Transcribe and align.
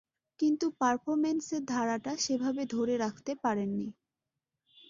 কিন্তু 0.39 0.65
পারফরম্যান্সের 0.79 1.61
ধারাটা 1.65 2.13
সেভাবে 2.17 2.63
ধরে 2.73 2.93
রাখতে 2.97 3.31
পারেননি। 3.43 3.89